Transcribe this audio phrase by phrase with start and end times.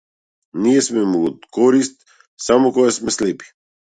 [0.61, 2.01] Ние сме му од корист
[2.47, 3.53] само кога сме слепи.